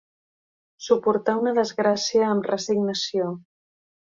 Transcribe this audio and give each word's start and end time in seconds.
Suportar 0.85 1.35
una 1.41 1.53
desgràcia 1.57 2.25
amb 2.31 2.49
resignació. 2.53 3.31